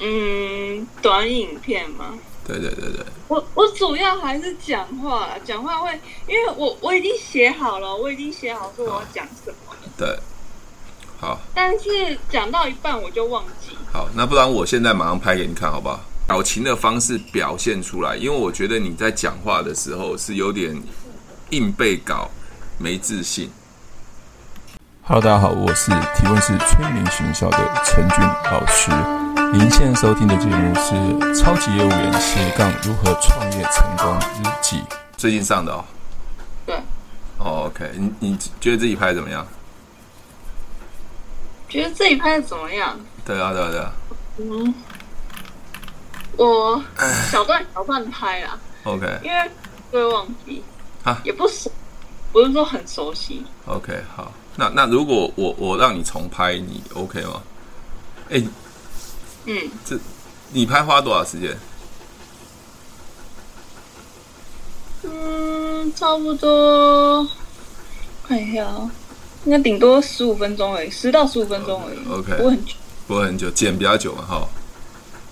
[0.00, 2.18] 嗯，短影片吗？
[2.46, 3.04] 对对对对。
[3.28, 9.76] 我我主要还是讲话，讲话会，因为我我已经写好了，我已经写好说我要讲什么。
[9.96, 10.18] 对。
[11.20, 11.38] 好。
[11.54, 13.76] 但是讲到一半我就忘记。
[13.92, 16.00] 好，那不然我现在马上拍给你看，好不好？
[16.26, 20.80] 表情的方式表现出来，因为我觉得你在讲话的时候是有点
[21.50, 22.30] 硬背稿，
[22.78, 23.50] 没自信。
[25.02, 29.29] Hello，大家好，我是提问是催眠学校的陈俊老师。
[29.52, 30.94] 您现在收听的节目是
[31.34, 34.76] 《超级业务员斜杠如何创业成功日记》，
[35.16, 35.84] 最近上的哦。
[36.64, 36.76] 对。
[37.38, 39.46] Oh, OK，你你觉得自己拍的怎么样？
[41.68, 42.98] 觉得自己拍的怎么样？
[43.24, 43.92] 对啊，对啊，对啊。
[44.38, 44.74] 嗯。
[46.36, 46.82] 我
[47.32, 49.50] 小段小段拍啦，OK，因为
[49.90, 50.62] 会忘记
[51.02, 51.70] 啊，也不熟，
[52.32, 53.44] 不是说很熟悉。
[53.66, 57.42] OK，好，那那如果我我让你重拍，你 OK 吗？
[58.30, 58.48] 哎、欸，
[59.50, 59.98] 嗯，这
[60.52, 61.56] 你拍花多少时间？
[65.02, 67.26] 嗯，差不多，
[68.28, 68.88] 看一下啊，
[69.44, 71.98] 应该顶多十五分钟而已，十到十五分钟而已。
[72.08, 72.74] OK，不会很久，
[73.08, 74.48] 不会很久，剪比较久嘛，哈。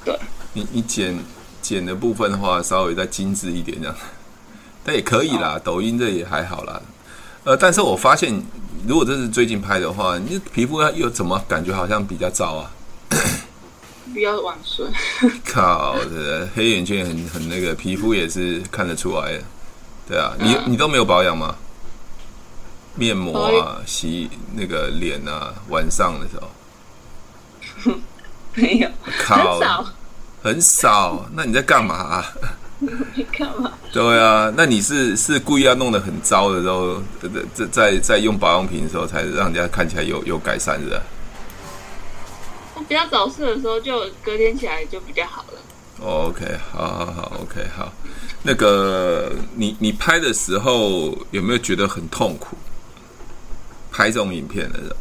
[0.04, 0.18] 对。
[0.52, 1.16] 你你剪
[1.62, 3.94] 剪的部分的话，稍微再精致一点这样，
[4.82, 5.54] 但也可以啦。
[5.54, 6.82] 哦、抖音这也还好啦。
[7.44, 8.42] 呃，但是我发现，
[8.84, 12.72] 如果这是最近拍的话，你皮肤又怎么感觉好像比较糟啊？
[14.14, 14.86] 比较晚睡。
[15.44, 19.44] 靠，的黑眼圈很很那个，皮肤也是看得出来的。
[20.08, 21.54] 对啊，你你都没有保养吗？
[22.94, 27.94] 面膜啊，洗那个脸啊，晚上的时候。
[28.54, 28.88] 没有，
[29.20, 29.86] 靠很少。
[30.42, 32.32] 很少，那你在干嘛、啊？
[32.80, 33.72] 你干嘛？
[33.92, 37.02] 对啊，那你是是故意要弄得很糟的时候，
[37.54, 41.00] 在在在用保养品的时候，才让人家看起来有有改善的。
[41.00, 41.17] 我
[42.88, 45.60] 比较早睡的时候，就隔天起来就比较好了。
[46.00, 47.92] OK，好好好，OK，好。
[48.42, 52.56] 那个，你你拍的时候有没有觉得很痛苦？
[53.90, 54.96] 拍这种影片的时候？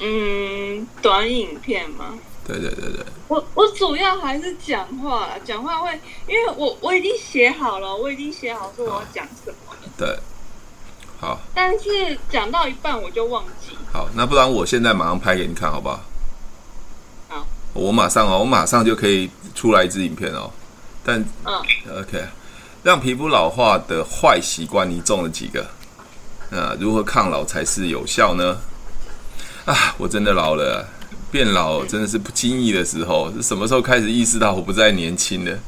[0.00, 2.18] 嗯，短影片吗？
[2.46, 5.98] 对对对对，我我主要还是讲话，讲话会，
[6.28, 9.74] 因为我我已经写好了，我已经写好说我要讲什么。
[9.96, 10.16] 对，
[11.20, 11.40] 好。
[11.54, 13.76] 但是讲到一半我就忘记。
[13.92, 16.00] 好，那不然我现在马上拍给你看，好不好？
[17.28, 17.46] 好。
[17.72, 20.50] 我马上哦，我马上就可以出来一支影片哦。
[21.04, 21.54] 但嗯
[22.00, 22.24] ，OK，
[22.82, 25.66] 让皮肤老化的坏习惯你中了几个？
[26.50, 28.58] 那，如何抗老才是有效呢？
[29.64, 30.88] 啊，我真的老了。
[31.28, 35.58] 变老真的是不经意的时候，是什么时候开始意识到我不再年轻了？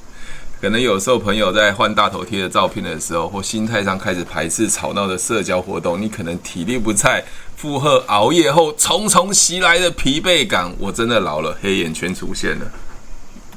[0.60, 7.24] 可能有时候朋友在换大头贴的照片的时候，或心态上开始排斥吵闹的社交活动，你可能体力不在
[7.56, 10.74] 负荷熬夜后重重袭来的疲惫感。
[10.78, 12.72] 我真的老了，黑眼圈出现了。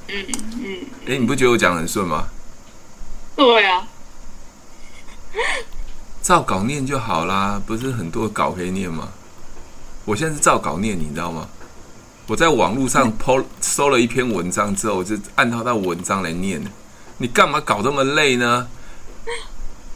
[0.09, 0.25] 嗯
[0.59, 0.78] 嗯。
[1.07, 2.25] 哎，你不觉得我讲很顺吗？
[3.35, 3.88] 对啊。
[6.22, 9.09] 照稿念就好啦，不是很多稿可以念吗？
[10.06, 11.47] 我现在是照稿念，你知道吗？
[12.28, 16.62] 我在网络上 po 搜了一篇文章之后，我就按照那文章来念。
[17.22, 18.68] 你干嘛搞这么累呢？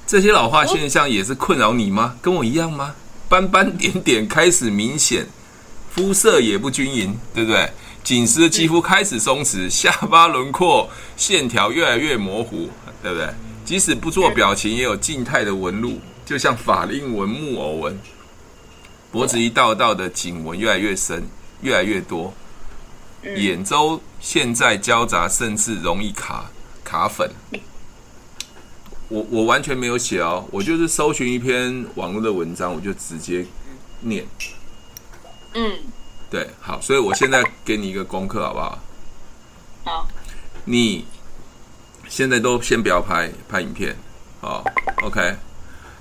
[0.05, 2.15] 这些老化现象也是困扰你吗？
[2.21, 2.93] 跟我一样吗？
[3.27, 5.25] 斑斑点点开始明显，
[5.89, 7.71] 肤色也不均匀，对不对？
[8.03, 10.87] 紧实的肌肤开始松弛，下巴轮廓
[11.17, 12.69] 线条越来越模糊，
[13.01, 13.27] 对不对？
[13.65, 17.99] 即使不做表情，也有静态的纹路，就像法令纹、木偶纹。
[19.11, 21.27] 脖子一道道的颈纹越来越深。
[21.61, 22.31] 越来越多，
[23.23, 26.45] 眼周现在交杂，甚至容易卡
[26.95, 27.29] 卡粉。
[29.09, 33.45] 我我完全没有写哦，我就是搜寻一篇网络的文章，我就直接
[33.99, 34.25] 念。
[35.53, 35.77] 嗯，
[36.29, 38.79] 对，好，所以我现在给你一个功课，好不好？
[39.83, 40.07] 好。
[40.63, 41.05] 你
[42.07, 43.95] 现在都先不要拍拍影片，
[44.39, 44.63] 好
[45.03, 45.35] ，OK。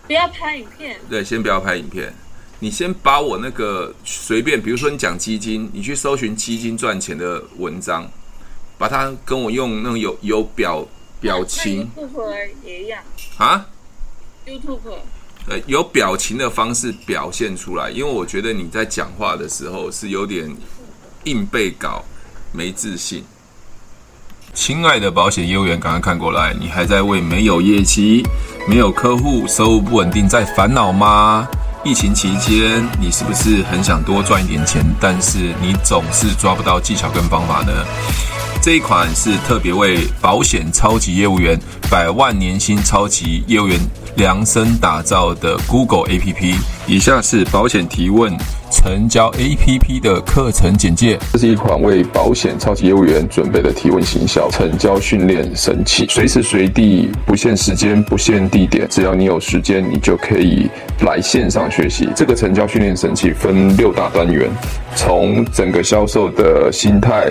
[0.07, 0.99] 不要拍影片。
[1.11, 2.15] 对，先不要拍影片。
[2.61, 8.09] 你先把我那个随便，比如说你讲基金，你去搜寻基金赚钱的文章，
[8.85, 10.87] 把它跟我用那种有有表
[11.19, 13.03] 表情，YouTube 也一样
[13.39, 13.65] 啊
[14.47, 14.99] ，YouTube
[15.49, 20.55] 呃有表情的方式表现出来，因为我觉得你在讲话的时候是有点
[21.25, 22.05] 硬背稿，
[22.53, 23.25] 没自信。
[24.53, 28.23] 亲爱的保险业务员，赶快看过来，你还在为没有业绩、
[28.69, 31.49] 没有客户、收入不稳定在烦恼吗？
[31.87, 37.73] 疫情期间，你是不是很想多赚一点钱，但是你总是抓不到技巧跟方法呢？
[38.65, 41.55] 这一款是特别为保险超级业务员、
[41.91, 43.79] 百万年薪超级业务员
[44.17, 46.55] 量身打造的 Google APP。
[46.87, 48.35] 以下是保险提问
[48.73, 51.19] 成交 APP 的课程简介。
[51.35, 60.71] 这是一款为保险超级业务员准备的提问行销成交训练神器，随时随地，不限时间、不限地点，只要你有时间，你就可以
[61.01, 62.09] 来线上学习。
[62.17, 64.51] 这个成交训练神器分六大单元，
[64.97, 67.31] 从整个销售的心态。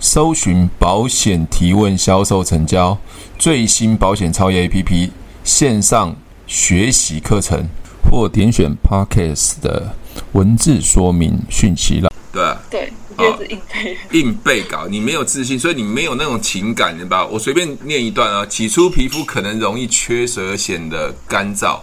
[0.00, 2.96] 搜寻保险提问销售成交
[3.38, 5.10] 最新保险超越 APP
[5.42, 6.14] 线上
[6.46, 7.68] 学习课程，
[8.08, 9.94] 或点选 Podcast 的
[10.32, 12.12] 文字说明讯息了。
[12.30, 17.26] 对对，就是硬背、哦、硬背稿，你没有自信，所以你没有那种情感，对吧？
[17.26, 18.46] 我随便念一段啊。
[18.46, 21.80] 起初皮肤可能容易缺水而显得干燥、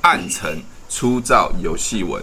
[0.00, 2.22] 暗沉、粗糙、有细纹，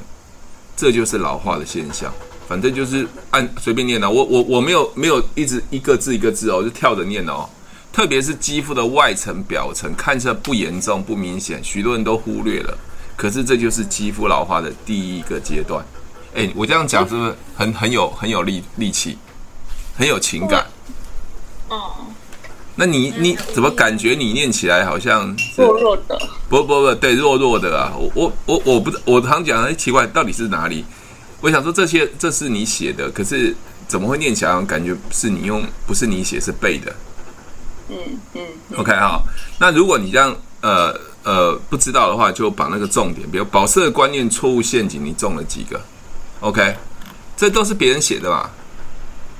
[0.76, 2.12] 这就是老化的现象。
[2.48, 7.48] 反正就是按随便念的，我我我没有没有一直一个字一个字哦，就跳着念哦。
[7.92, 12.78] 特别是肌肤的外层表层看起来不严重不明显，许多人都忽略了。
[13.16, 15.86] 可是这就是肌肤老化的第一个阶段。
[16.34, 19.18] 哎，我这样讲是不是很很有很有力力气，
[19.96, 20.66] 很有情感？
[21.70, 21.92] 哦。
[22.76, 26.18] 那你你怎么感觉你念起来好像弱弱的？
[26.50, 27.94] 不不不，对，弱弱的啊。
[27.96, 30.84] 我我我我不我常讲，哎，奇怪，到底是哪里？
[31.44, 33.54] 我想说这些，这是你写的，可是
[33.86, 36.96] 怎么会念起来感觉是你用，不是你写，是背的？
[37.90, 37.98] 嗯
[38.36, 38.42] 嗯。
[38.78, 39.26] OK 好，
[39.60, 45.82] 那如果你这样呃呃不知道的话，就把那个重点，比如保色观念错误陷阱，你中了几个
[46.40, 46.78] ？OK，
[47.36, 48.50] 这都是别人写的嘛？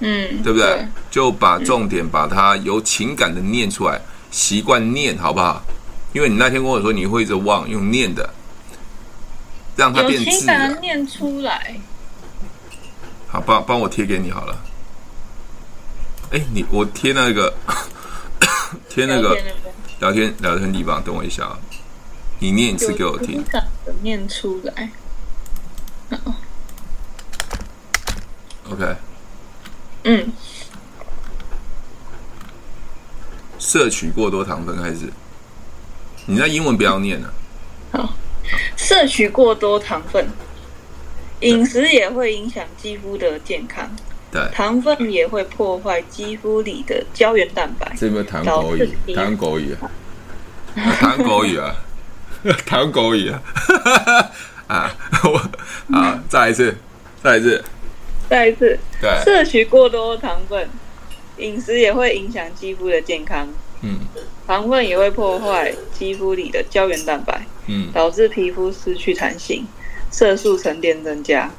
[0.02, 0.68] 嗯，对不对？
[0.68, 5.64] 对，就把重点把它有情感的念出来，习惯念好不好？
[6.12, 8.30] 因为你那天跟我说你会一直忘，用念的，
[9.78, 10.30] 让它变字。
[10.30, 11.80] 有情感念出来。
[13.34, 14.56] 好，帮帮我贴给你好了。
[16.30, 17.52] 哎，你我贴那个
[18.88, 19.36] 贴那个
[20.00, 21.58] 聊天聊天地方，等我一下啊。
[22.38, 23.44] 你念一次给我听。
[24.04, 24.92] 念出来。
[28.70, 28.96] OK。
[30.04, 30.32] 嗯。
[33.58, 35.12] 摄取过多糖分开始。
[36.28, 37.34] 你那英文不要念了。
[37.94, 38.14] 好。
[38.78, 40.30] 摄取过多糖分。
[41.44, 43.90] 饮食也会影响肌肤的健康，
[44.32, 47.92] 对，糖分也会破坏肌肤里的胶原蛋白。
[47.98, 48.90] 这有没有谈国语？
[49.14, 49.92] 糖狗语啊？
[51.00, 51.76] 谈国语啊？
[52.66, 53.42] 糖狗语啊？
[54.68, 54.96] 啊，
[55.26, 56.74] 我啊，再一次，
[57.22, 57.64] 再一次，
[58.30, 58.80] 再一次。
[59.02, 60.68] 对，摄取过多糖分，
[61.38, 63.48] 饮食也会影响肌肤的健康。
[63.82, 64.00] 嗯，
[64.48, 69.68] 糖分也会破坏肌肤里的胶原蛋白，嗯，导致皮肤失去弹性。
[70.14, 71.52] 色素沉淀增加，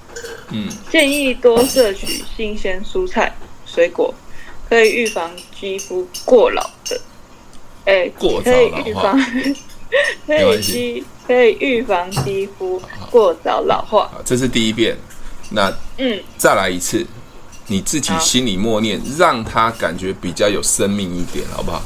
[0.50, 3.34] 嗯，建议多摄取新鲜蔬菜
[3.66, 4.14] 水果，
[4.68, 5.28] 可以预防
[5.58, 7.00] 肌肤过老的，
[7.84, 9.12] 哎、欸，过早老化，
[10.24, 12.80] 可以预防，可以肌可以预防肌肤
[13.10, 14.08] 过早老化。
[14.12, 14.96] 好，这是第一遍，
[15.50, 17.04] 那嗯，再来一次，
[17.66, 21.82] 你自己心里默念，让他感觉比较有生命一点，好不好？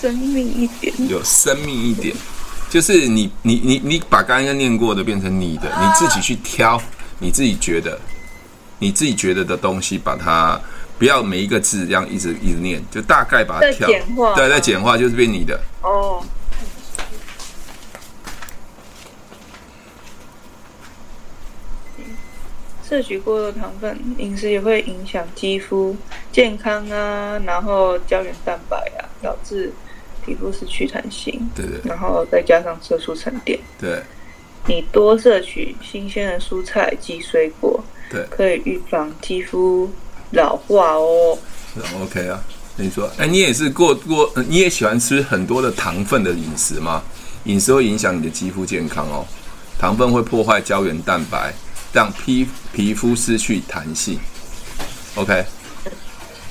[0.00, 2.16] 生命一点，有生命一点。
[2.76, 6.78] 就是你你你你把刚刚念过的变成你的，你自己去挑，
[7.20, 7.98] 你自己觉得，
[8.80, 10.60] 你自己觉得的东西，把它
[10.98, 15.58] 不要每一个字这样一直一直念，就大概把它挑，简化，对，再简化就是变你的。
[15.80, 16.22] 哦。
[22.86, 25.96] 摄取过多糖分，饮食也会影响肌肤
[26.30, 29.72] 健康啊，然后胶原蛋白啊，导致。
[30.26, 34.02] 皮肤是去弹性，对对，然后再加上色素沉淀，对，
[34.66, 39.88] 你多摄取新鲜的蔬菜及水果，对，可以预防肌肤
[40.32, 41.38] 老化哦。
[41.72, 42.42] 是 OK 啊，
[42.76, 47.02] 你说，哎，你也是过过，你也喜欢吃很多的糖分的饮食吗？
[47.44, 49.24] 饮食会影响你的肌肤健康哦，
[49.78, 51.54] 糖分会破坏胶原蛋白，
[51.92, 54.18] 让皮皮肤失去弹性。
[55.14, 55.44] OK。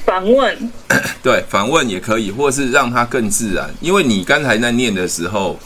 [0.06, 0.72] 反问，
[1.24, 3.74] 对，反问也可以，或是让它更自然。
[3.82, 5.60] 因为你刚才在念的时候，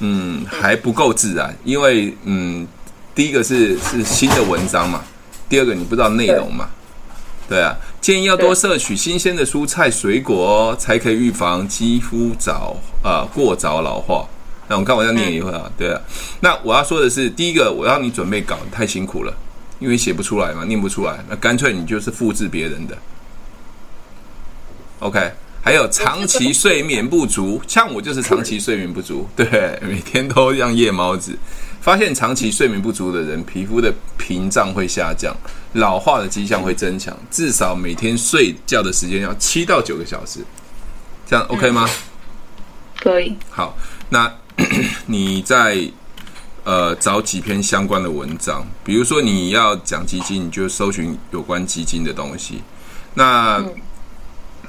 [0.00, 1.56] 嗯，还不够自然。
[1.64, 2.66] 因为，嗯，
[3.14, 5.02] 第一个是是新的文章嘛，
[5.48, 6.68] 第二个你不知道内容嘛，
[7.48, 7.74] 对啊。
[8.00, 14.28] 建议要多摄取新鲜的蔬菜水果哦，才可以预防肌肤早啊、呃、过早老化。
[14.68, 16.00] 那我看我要念一会啊，对啊。
[16.40, 19.34] 那我要说的是，第一个，我要你准备稿太辛苦了，
[19.78, 22.96] 因为写不出来嘛，念不出来，那干脆你就是复制别人的。
[25.00, 31.36] OK，还有长期睡眠不足，像我就是长期睡眠不足，对，每天都像夜猫子。
[31.80, 35.32] 发现长期睡眠不足的人，皮肤的屏障会下降，
[35.74, 40.40] 老化的迹象会增强，至少每天睡觉的时间要七到九个小时，
[41.24, 41.88] 这样 OK 吗？
[42.98, 43.36] 可以。
[43.50, 44.28] 好，那
[45.06, 45.78] 你再
[46.64, 52.62] 呃找几篇相关的文章，比如说你要讲基金，你就搜寻有关基金的东西。
[53.14, 53.64] 那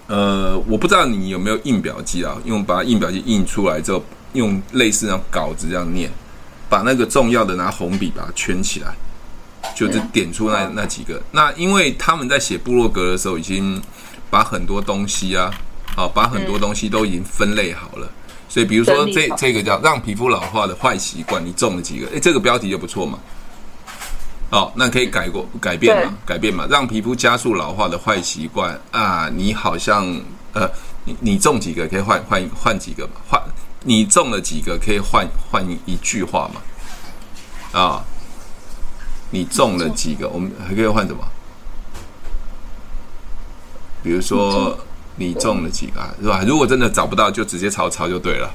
[0.07, 2.37] 呃，我不知道你有没有印表机啊？
[2.45, 6.09] 用把印表机印出来之后，用类似那种稿子这样念。
[6.69, 8.93] 把那个重要的拿红笔把它圈起来，
[9.73, 11.21] 就是点出那那几个。
[11.31, 13.81] 那因为他们在写部落格的时候，已经
[14.29, 15.49] 把很多东西啊，
[15.95, 18.11] 好，把很多东西都已经分类好了。
[18.49, 22.07] 所以比如说这这个叫让皮肤老化的坏习惯，你中了几个？
[22.07, 23.17] 诶，这个标题就不错嘛。
[24.49, 26.13] 哦，那可以改过改变嘛？
[26.25, 26.65] 改变嘛？
[26.69, 30.05] 让皮肤加速老化的坏习惯啊，你好像
[30.53, 30.69] 呃，
[31.03, 33.13] 你你中几个可以换换换几个嘛？
[33.29, 33.41] 换。
[33.83, 36.61] 你中了几个可以换换一句话嘛？
[37.79, 38.03] 啊，
[39.29, 41.23] 你中了几个，我们还可以换什么？
[44.01, 44.77] 比如说
[45.15, 46.41] 你中了几个，是吧？
[46.45, 48.49] 如果真的找不到，就直接抄抄就对了。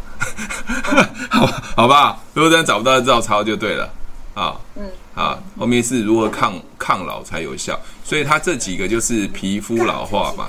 [1.30, 1.46] 好，
[1.76, 2.18] 好吧。
[2.34, 3.88] 如果真的找不到，就照抄就对了。
[4.34, 10.48] 啊，嗯，啊，后面是如何抗抗老才有效，所以它这几个就是皮肤老化嘛。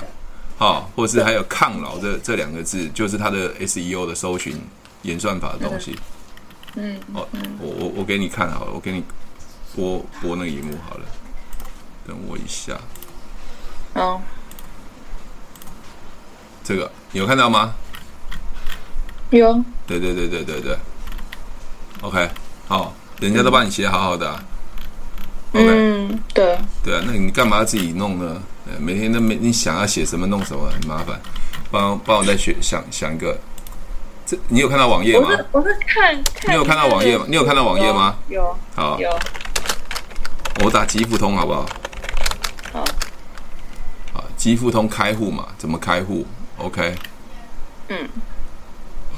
[0.56, 4.56] 好，或是还有抗老这这两个字，就是它的 SEO 的搜寻
[5.02, 5.98] 演算法的东西。
[6.76, 7.26] 嗯，哦，
[7.60, 9.02] 我我我给你看好了，我给你
[9.74, 11.04] 播播那个荧幕好了，
[12.06, 12.78] 等我一下。
[13.94, 14.20] 哦，
[16.62, 17.74] 这个你有看到吗？
[19.30, 19.62] 有。
[19.86, 20.78] 对对对对对对。
[22.00, 22.30] OK，
[22.68, 24.44] 好，人家都帮你写好好的啊。
[25.52, 26.58] OK，嗯，对。
[26.84, 28.42] 对啊，那你干嘛要自己弄呢？
[28.78, 31.18] 每天都没你想要写什么弄什么，很麻烦。
[31.70, 33.38] 帮帮我再学想想一个，
[34.26, 35.26] 这你有看到网页吗？
[35.26, 37.24] 我是我是看，看你有看到网页吗？
[37.26, 38.16] 你有看到网页吗？
[38.28, 38.54] 有。
[38.74, 39.00] 好。
[39.00, 39.08] 有。
[40.62, 41.66] 我打极富通好不好？
[42.74, 42.84] 好。
[44.12, 45.48] 好，极富通开户嘛？
[45.56, 46.26] 怎么开户
[46.58, 46.94] ？OK。
[47.88, 48.06] 嗯。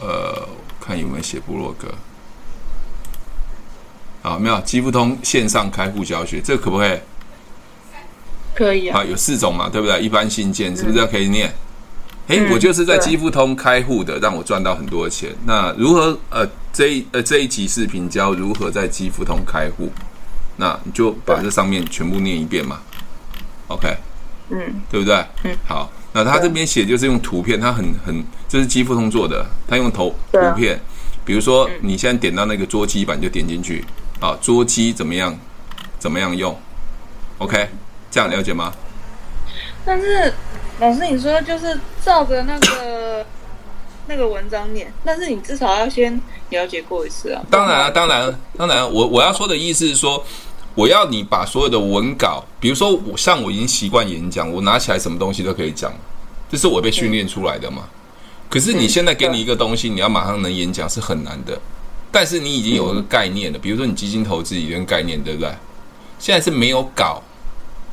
[0.01, 0.49] 呃，
[0.81, 1.89] 看有没有写部落格。
[4.27, 4.61] 好，没有。
[4.63, 6.99] 基富通线上开户教学，这个可不可以？
[8.57, 10.01] 可以啊，有四种嘛，对不对？
[10.03, 11.47] 一般信件是不是要可以念？
[12.27, 15.31] 哎、嗯，我就是在基富通开户的，让我赚到很多钱。
[15.45, 19.93] 那如何呃这一呃这一集视频教如何在基富通开户？
[20.57, 22.81] 那你就把这上面全部念一遍嘛。
[23.69, 23.97] OK，
[24.51, 24.59] 嗯，
[24.91, 25.25] 对不对？
[25.45, 25.93] 嗯，好。
[26.13, 30.81] 那他这边写就是用图片，他很很这是基富通做的，他用头图片，
[31.25, 33.85] 比如说你现在点到那个桌机版就点进去
[34.21, 35.39] 啊，桌机怎么样
[35.99, 36.59] 怎么样用
[37.39, 37.69] ？OK。
[38.09, 38.73] 这样了解吗？
[39.85, 40.33] 但是
[40.81, 43.27] 老师，你说就是照着那个
[44.07, 46.19] 那个文章念，但是你至少要先
[46.49, 47.43] 了解过一次啊。
[47.51, 50.25] 当然啊，当然，当然，我我要说的意思是说，
[50.75, 55.93] 我要你把所有的文稿，比如说我像我已经习惯演讲，我拿起来什么东西都可以讲，
[56.51, 57.83] 这是我被训练出来的嘛。
[57.83, 57.91] 嗯、
[58.49, 61.61] 可是你现在给你一个东西，你要马上能演讲是很难的。
[62.17, 65.53] 但是你已经有一个概念了，比如说你基金投资已经概念，对不对？
[66.19, 67.23] 现在是没有稿。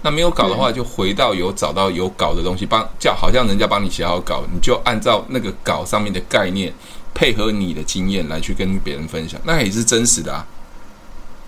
[0.02, 6.74] 那没有稿的话，就回到有找到有稿的东西，帮叫好像人家帮你写好稿，你就按照那个稿上面的概念，
[7.14, 10.48] 配合你的经验来去跟别人分享，那也是真实的啊。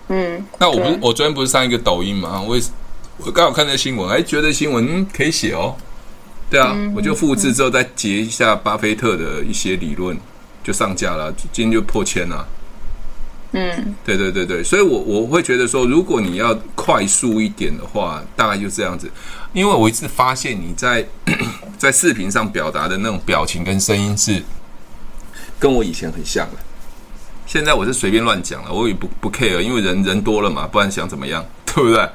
[0.08, 2.38] 嗯，那我不是我昨天不是上一个抖音嘛？
[2.42, 2.58] 我
[3.16, 5.74] 我刚好看到新闻，哎，觉得新闻、嗯、可以写哦。
[6.50, 10.14] 对啊，我就复制之后再截一下巴菲特的一些理论，
[10.62, 12.46] 就上架了，今天就破千了。
[13.52, 19.10] 嗯，对对对对，所以我我会觉得说，如果你要快速一点的话，大概就这样子。
[19.54, 21.06] 因为我一直发现你在
[21.78, 24.42] 在视频上表达的那种表情跟声音是
[25.58, 26.56] 跟我以前很像的。
[27.46, 32.08] 现在我是随便乱讲了，我也不不 care，因为人人多了嘛，不然想怎么样， 对不对？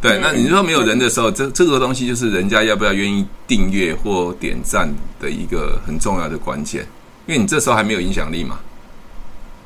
[0.00, 4.88] 对，那你说没有人的时候，这这个东西就是人家要不要愿意订阅或点赞
[5.18, 6.86] 的一个很重要的关键，
[7.26, 8.60] 因为你这时候还没有影响力嘛。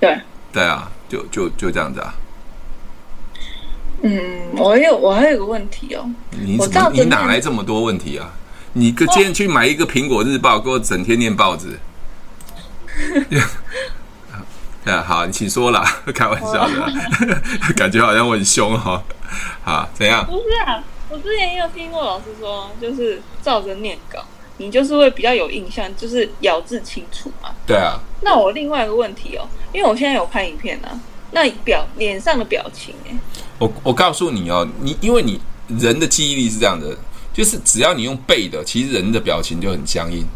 [0.00, 0.18] 对。
[0.52, 2.14] 对啊，就就就这样子啊。
[4.02, 8.30] 嗯，我有我还有个问题哦，你怎么你哪来这么多问题啊？
[8.72, 11.78] 你个今天去买一个苹果日报，给我整天念报纸。
[14.90, 16.92] 啊，好，你请说啦， 开玩笑的，
[17.76, 19.02] 感觉好像我很凶哈、哦。
[19.62, 20.24] 好，怎样？
[20.24, 24.24] 不是啊，我之前也有听过老师说，就是照着念稿。
[24.60, 27.48] 你就是会比较有印象，就是咬字清楚嘛。
[27.66, 27.98] 对啊。
[28.20, 31.00] 那我另外一个问题哦，因为我现在有看影片啊，
[31.32, 33.16] 那表脸上的表情哎、
[33.58, 35.40] 我我告诉你哦，你因为你
[35.78, 36.94] 人的记忆力是这样的，
[37.32, 40.26] 就是只要你用背的，其实人的表情就很僵硬。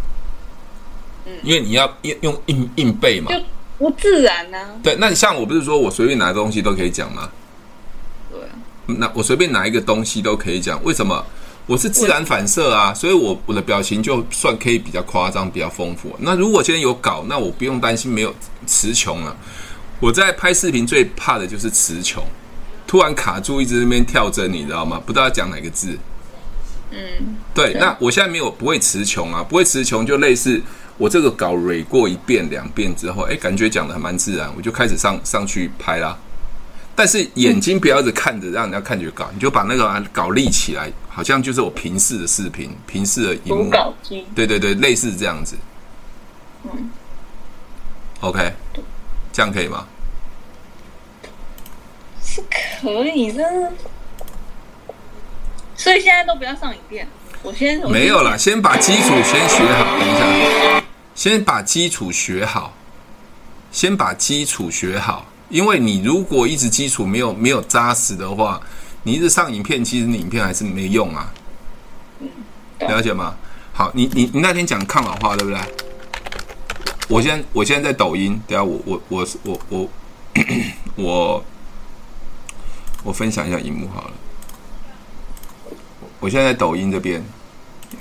[1.27, 3.39] 嗯，因为你要用用硬硬背嘛，就
[3.77, 4.71] 不自然呢、啊。
[4.83, 7.29] 对，那你像我不是说我随便拿东西都可以讲吗？
[8.33, 8.49] 对、啊。
[8.87, 11.23] 那我随便拿一个东西都可以讲，为什么？
[11.67, 16.15] 我是自然反射啊，所以我我的表情就算可以比较夸张、比较丰富。
[16.19, 18.35] 那如果今天有稿，那我不用担心没有
[18.67, 19.35] 词穷了。
[19.99, 22.23] 我在拍视频最怕的就是词穷，
[22.87, 25.01] 突然卡住，一直在那边跳针，你知道吗？
[25.07, 25.99] 不知道要讲哪个字。
[26.91, 26.99] 嗯，
[27.55, 27.73] 对。
[27.81, 30.61] 那我现在没有不会词穷啊，不会词穷就类似
[30.99, 36.19] 我这个稿蕊过一遍、两遍之后，哎、感觉讲的还蛮自然，我就开始上上去拍啦。
[36.95, 43.71] 但是眼睛不要一直看着让人家看着就搞你就把那个搞立起来好像就是我平视的视频平视的荧幕。
[44.35, 45.57] 对对对类似这样子。
[46.65, 46.91] 嗯。
[48.21, 48.53] Ok
[49.33, 49.87] 这样可以吗？
[52.23, 53.73] 是可以的。
[55.77, 57.07] 所以现在都不要上影院
[57.43, 60.83] 我先没有啦先把基础先学好等一下。
[61.15, 62.73] 先把基础学好。
[63.71, 65.27] 先把基础学好。
[65.49, 68.61] 因为你如果一直基础没有没有扎实的话，
[69.03, 71.33] 你一直上影片，其实你影片还是没用啊。
[72.81, 73.35] 了解吗？
[73.73, 75.61] 好，你你你那天讲抗老化对不对？
[77.09, 79.89] 我现我现在在抖音，等下我我我我我
[80.97, 81.45] 我
[83.05, 84.11] 我分享一下荧幕好了。
[86.21, 87.23] 我现在在抖音这边，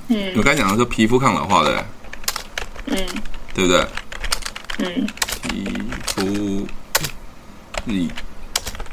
[0.07, 1.85] 嗯，我刚讲的是皮肤抗老化的，
[2.85, 2.97] 嗯，
[3.53, 3.87] 对不对？
[4.79, 5.07] 嗯。
[7.85, 8.09] E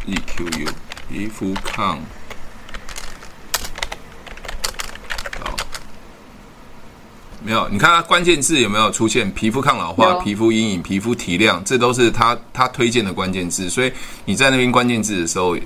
[0.07, 0.69] E Q U
[1.09, 2.01] 皮肤抗
[5.41, 5.57] 老，
[7.45, 7.69] 没有？
[7.69, 9.31] 你看它关键字有没有出现？
[9.33, 13.71] 皮肤抗老化、皮肤阴影、皮肤提亮，这都是它它推荐的关键字。
[13.71, 13.93] 所以
[14.25, 15.57] 你在那边关键字的时候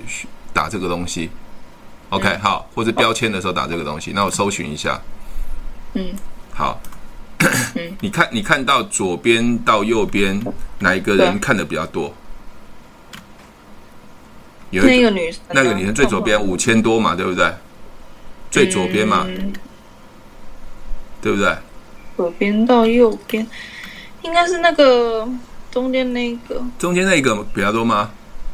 [0.53, 1.29] 打这个东西
[2.09, 2.37] ，OK？
[2.37, 4.11] 好，或者标签的时候打这个东西。
[4.13, 5.01] 那我搜寻一下。
[5.95, 6.13] 嗯，
[6.53, 6.79] 好。
[7.99, 10.41] 你看你看到左边到右边
[10.79, 12.13] 哪一个人看的比较多？
[14.83, 17.53] 那个女那个女生最左边五千多嘛对不对？
[18.51, 19.25] 最左边嘛
[21.21, 21.55] 对不对？
[22.17, 23.45] 左边到右边
[24.21, 25.27] 应该是那个
[25.71, 26.63] 中间那个。
[26.79, 28.09] 中间那个比较多吗？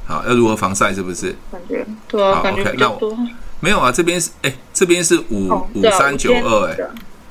[0.05, 1.35] 好要如何防晒是不是？
[1.51, 3.17] 感觉好 ok 那我
[3.59, 6.77] 没有啊这边是哎这边是五五三九二哎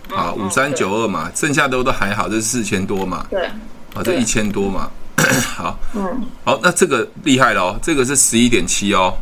[0.08, 3.26] 好五三九二嘛剩下都都还好这是四千多嘛。
[3.28, 3.44] 对。
[3.94, 4.90] 啊这一千多嘛。
[5.56, 9.14] 好，嗯，好，那这个厉害了哦，这个是十一点七哦，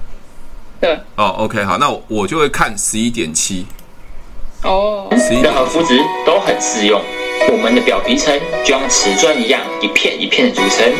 [0.80, 3.66] 对，哦，OK，好，那我我就会看十一点七，
[4.62, 5.08] 哦，
[5.42, 7.00] 任何肤质都很适用。
[7.50, 10.92] 我们的表皮层就像瓷砖一样，一片一片的组成，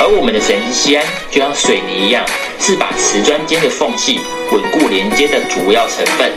[0.00, 2.24] 而我们的神经酰胺就像水泥一样，
[2.58, 4.18] 是把瓷砖间的缝隙
[4.50, 6.32] 稳固连接的主要成分。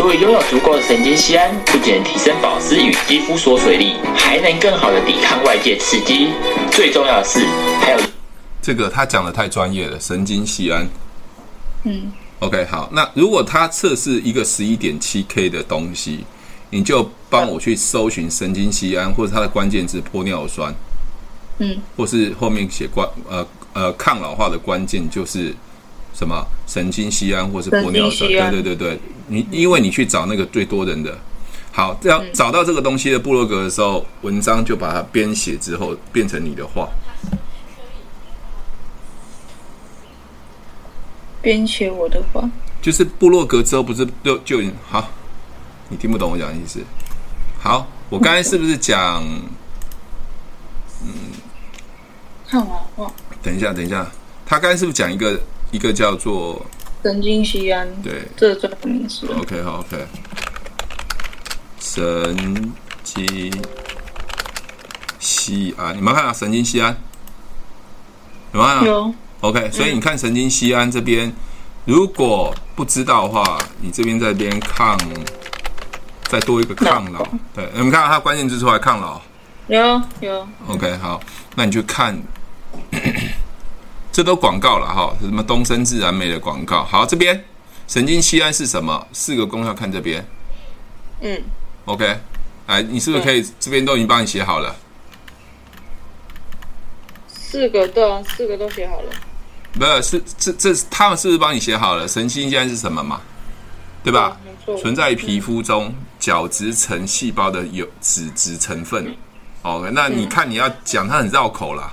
[0.00, 6.32] 所以，拥有足够的神经酰胺，不仅能提升保湿与肌肤锁水力，还能更好的抵抗外界刺激。
[6.72, 7.40] 最重要的是，
[7.82, 8.00] 还有
[8.62, 10.88] 这个，他讲的太专业了，神经酰胺。
[11.84, 12.10] 嗯。
[12.38, 16.24] OK，好，那如果他测试一个十一点七 K 的东西，
[16.70, 20.74] 你就帮我去搜寻神经酰胺或者它的关键字玻尿酸。
[21.58, 21.76] 嗯。
[21.94, 25.54] 或是后面写关呃呃抗老化的关键就是。
[26.20, 31.18] 什么神经酰胺或是玻尿酸对对对对你因为你去找那个最多人的
[31.72, 36.90] 好这样找到这个东西的布洛格的时候文章就把它编写之后变成你的话。
[41.40, 42.46] 编写我的话。
[42.82, 45.08] 就是布洛格之后不是就就好
[45.88, 46.80] 你听不懂我讲的意思。
[47.58, 49.24] 好我刚才是不是讲
[51.02, 51.32] 嗯。
[52.46, 52.78] 看完
[53.42, 54.06] 等一下等一下。
[54.44, 56.64] 他刚才是不是讲一个一个叫做
[57.02, 58.22] 神经酰胺对。
[58.36, 60.06] 这个专门说 ok 好 ok
[61.78, 62.72] 神
[63.04, 63.52] 经
[65.20, 66.96] 酰胺你们看神经酰胺
[68.52, 69.14] 有没有看到有。
[69.40, 71.32] Ok 所以你看神经酰胺这边
[71.84, 74.98] 如果不知道的话你这边在这边抗
[76.24, 77.26] 再多一个抗老。
[77.54, 79.20] 对你们看到它关键字出来抗老。
[79.68, 80.46] 有有。
[80.68, 81.20] Ok 好
[81.54, 82.16] 那你就看
[84.12, 86.84] 这都广告了哈，什么东升自然美的广告。
[86.84, 87.44] 好，这边
[87.86, 89.06] 神经酰胺是什么？
[89.12, 90.24] 四个功效看这边。
[91.20, 91.40] 嗯。
[91.86, 92.18] OK，
[92.66, 93.44] 哎，你是不是可以？
[93.58, 94.76] 这边都已经帮你写好了。
[97.28, 99.10] 四个都，四个都写好了。
[99.72, 102.06] 不是，是这这他们是不是帮你写好了？
[102.06, 103.20] 神经酰胺是什么嘛？
[104.02, 104.36] 对吧？
[104.80, 109.14] 存在于皮肤中角质层细胞的有脂质成分。
[109.62, 111.92] OK，那你看你要讲它很绕口了，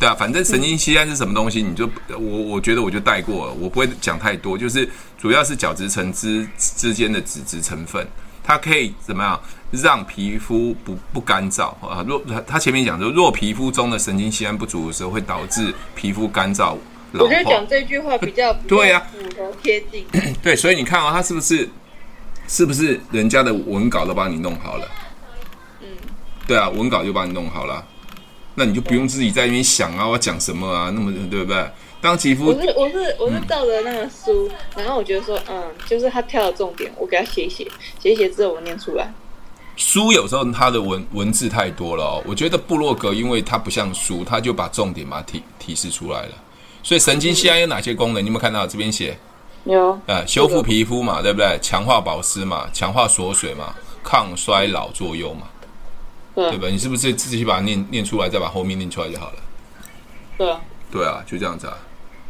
[0.00, 8.04] 对啊，反正神经酰胺是什么东西，你就我我觉得我就带过了，我不会讲太多，就是主要是角质层之之间的脂质成分，
[8.42, 9.38] 它可以怎么样
[9.70, 12.02] 让皮肤不不干燥啊？
[12.08, 16.74] 若他前面讲说，若皮肤中的神经酰胺不足的时候，会导致皮肤干燥。
[17.12, 20.06] 我觉得讲这句话比较对呀，符合贴近。
[20.42, 21.68] 对，所以你看啊、哦，他是不是
[22.48, 24.88] 是不是人家的文稿都帮你弄好了？
[25.82, 25.88] 嗯，
[26.46, 27.84] 对啊，文稿就帮你弄好了，
[28.60, 31.66] 那你就不用自己在那边想啊，我要讲什么啊，那么对不对？
[31.98, 37.66] 当肌肤，我是我是我是照着那个书，嗯、然后我觉得说，嗯，就是他挑的重点，我给他写一写，
[37.98, 39.10] 写一写之后我念出来。
[39.76, 46.32] 书有时候它的文文字太多了哦，我觉得布洛格因为它不像书，它就把重点嘛提提示出来了。
[46.82, 48.22] 所以神经酰胺有哪些功能？
[48.22, 49.18] 你有没有看到这边写？
[49.64, 49.98] 有。
[50.04, 51.58] 呃，修复皮肤嘛，对不对？
[51.62, 55.46] 强化保湿嘛，强化锁水嘛，抗衰老作用嘛，
[56.34, 56.68] 对吧？
[56.68, 59.36] 你是不是自己把它念念出来，再把后面念出来就好了？
[60.38, 60.60] 对啊。
[60.90, 61.76] 对啊，就这样子啊。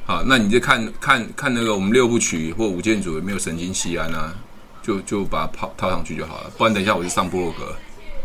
[0.07, 4.35] 好，那你就看看看那个我们六部曲或五件组有没有神经酰胺啊？
[4.83, 6.51] 就就把它套套上去就好了。
[6.57, 7.77] 不然等一下我就上部落格，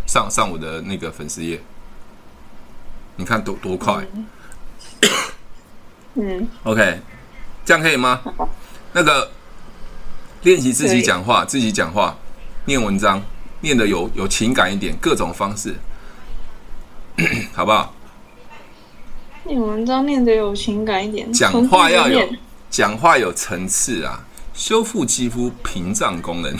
[0.07, 1.61] 上上我的那个粉丝页，
[3.17, 4.05] 你看多多快。
[4.13, 4.25] 嗯
[6.15, 7.01] 嗯，OK，
[7.65, 8.21] 这样可以吗？
[8.93, 9.29] 那个
[10.43, 12.17] 练习自己讲话，自己讲话，
[12.63, 13.21] 念文章，
[13.65, 15.75] 念的有有情感一点，各种方式，
[17.51, 17.91] 好不好？
[19.43, 22.30] 念文章念的有情感一点，讲话要有
[22.69, 24.23] 讲话有层次啊，
[24.54, 26.56] 修复肌肤屏障功能，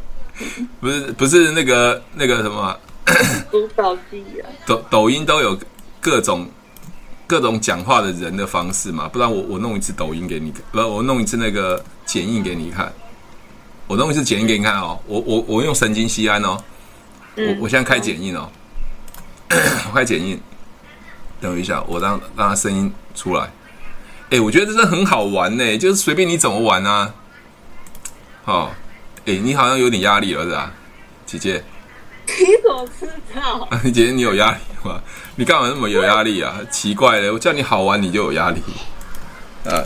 [0.78, 2.78] 不是不是那个那个什么，
[3.50, 5.58] 读稿机啊，抖抖音都有
[6.00, 6.46] 各种。
[7.28, 12.90] 各种讲话的人的方式嘛，不然我我弄一次抖音给你，不，我弄一次那个剪映给你看，
[13.88, 16.62] 我东西是剪映给你看哦，我我我用神经酰胺哦，
[17.36, 18.48] 我我现在开剪映哦，
[19.50, 20.38] 我开剪映，
[21.40, 23.50] 等我一下，我让让它声音出来，
[24.30, 27.14] 哎，我觉得这是很好玩呢，就是随便你怎么玩啊，
[28.44, 28.70] 哦，
[29.24, 30.70] 哎，你好像有点压力了是吧，
[31.24, 31.64] 姐姐？
[32.26, 33.66] 你怎么知道？
[33.82, 35.00] 你 姐姐你有压力吗？
[35.36, 36.60] 你干嘛那么有压力啊？
[36.70, 38.60] 奇怪了，我叫你好玩你就有压力，
[39.64, 39.82] 呃，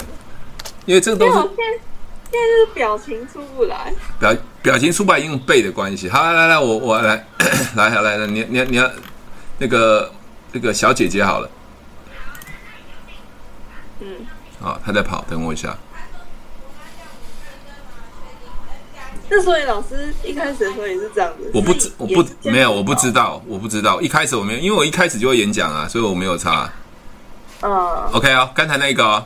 [0.87, 1.49] 因为这个都是
[2.33, 6.09] 现在，就是表情出不来，表表情出不来，因为背的关系。
[6.09, 7.27] 好，来来来，我我来
[7.77, 8.91] 来来来，你你你要
[9.59, 10.11] 那个
[10.53, 11.51] 那个小姐姐好了，
[14.01, 14.27] 嗯，
[14.61, 15.77] 好，她在跑，等我一下。
[19.29, 21.51] 那所以老师一开始的时候也是这样子。
[21.55, 23.99] 我不知，我不没有，我不知道，我不知道。
[24.01, 26.71] 一开始我没有，因为我一开始就会演讲啊，所以我没有差。
[27.63, 27.71] 嗯。
[28.13, 29.25] OK 哦，刚才那个、哦、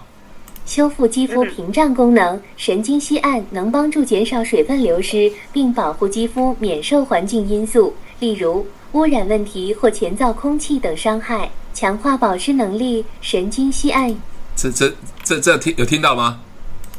[0.66, 13.05] 修复肌肤屏障功能，神经酰胺能帮助减少水分流失，并保护肌肤免受环境因素，例如污染问题或干燥空气等伤害，强化保湿能力。
[13.20, 14.14] 神经酰胺。
[14.57, 16.40] 这这这这听有听到吗？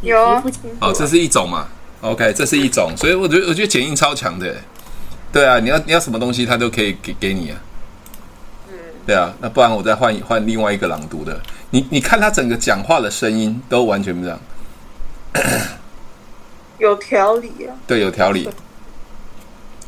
[0.02, 0.18] 有。
[0.80, 1.68] 哦，这是一种嘛。
[2.00, 4.56] OK，这是一种，所以我觉得我觉得剪映超强的，
[5.34, 7.58] 对啊，你要你要什么东西，它都可以给给你啊，
[8.70, 8.74] 嗯，
[9.06, 14.40] 对啊，那不然我再换换另外一个朗读的，你你看他整个讲话的声音都完全不一样，
[16.80, 18.50] 有条理啊，对，有条理。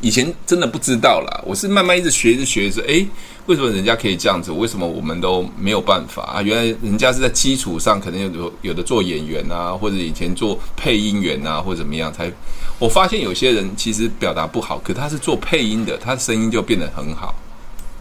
[0.02, 3.06] 以前真的不知道啦，我是慢慢一直学，一直学，着哎，
[3.44, 4.50] 为什么人家可以这样子？
[4.50, 6.40] 为什么我们都没有办法啊？
[6.40, 12.32] 原来人家是在基础上，可能有有的做演员啊，或者以前做配音员啊，或者怎么样才。
[12.78, 17.34] 我发现有些人其实表达不好，可他是做配音的，他的声音就变得很好。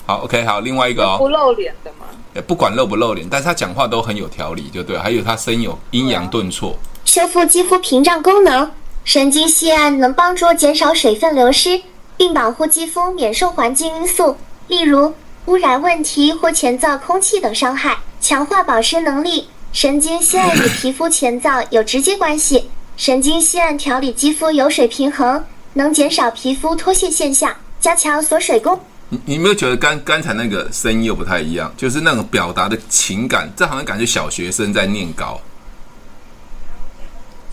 [0.05, 2.05] 好，OK，好，另外一个哦，不露脸的吗？
[2.47, 4.97] 不管露不露脸，但是他讲话都很有条理，就对。
[4.97, 8.71] 还有他声有阴阳顿挫，修复肌肤屏障功能。
[9.03, 11.81] 神经酰胺能帮助减少水分流失，
[12.15, 14.37] 并保护肌肤免受环境因素，
[14.67, 15.13] 例如
[15.45, 19.47] 污染问题或干燥空气等伤害，强化保湿能力。
[19.71, 22.69] 神经酰胺与皮肤干燥有直接关系。
[22.97, 28.79] 神经酰胺调理肌肤油水平衡，能减少皮肤脱屑现象，加强锁水功。
[29.09, 31.73] 你你有没有觉得刚刚才那个声音又不太一样？
[31.75, 35.41] 就是那种表达的情感，这好像感觉小学生在念稿。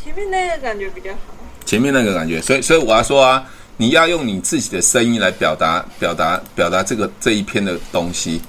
[0.03, 1.19] 前面那个感觉比较好。
[1.65, 3.45] 前面那个感觉，所以所以我要说啊，
[3.79, 8.41] 你要用你自己的声音来表达表达表达这个这一篇的东西。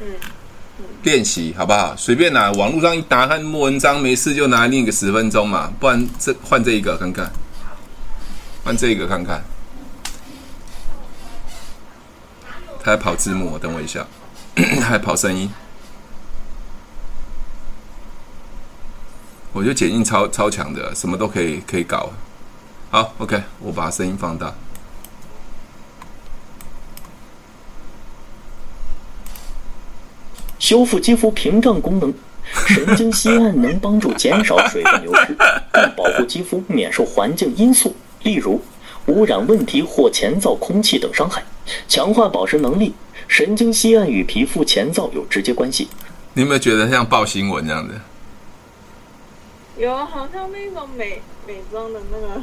[0.00, 0.06] 嗯，
[0.78, 1.94] 嗯练习好不好？
[1.96, 7.30] 随便拿网络上一打开文章，没事就拿来念个十分钟嘛，不然这换这一个看看，
[8.64, 9.42] 换这一个看看。
[12.82, 14.06] 他在跑字幕，等我一下，
[14.54, 15.50] 他在跑声音。
[19.52, 22.10] 我觉得剪映超超强的，什么都可以可以搞。
[22.90, 24.54] 好，OK，我把声音放大。
[30.58, 32.12] 修复肌肤屏障功能，
[32.66, 35.36] 神经酰胺能帮助减少水分流失，
[35.72, 38.62] 并保护肌肤免受环境因素，例如
[39.06, 41.42] 污染问题或干燥空气等伤害，
[41.86, 42.92] 强化保湿能力。
[43.26, 45.88] 神经酰胺与皮肤前燥有直接关系。
[46.34, 47.94] 你有没有觉得像报新闻这样的？
[49.76, 52.42] 有，好像那种美美妆的那个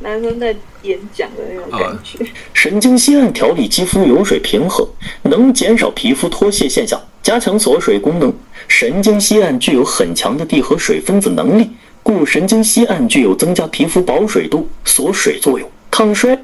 [0.00, 2.24] 男生在演讲的那种感觉。
[2.52, 4.86] 神经酰胺调理肌肤油水平衡，
[5.22, 8.32] 能减少皮肤脱屑现象，加强锁水功能。
[8.68, 11.70] 神经酰胺具有很强的缔合水分子能力，
[12.02, 16.38] 故神经酰胺具有增加皮肤保水度、锁水作用、抗衰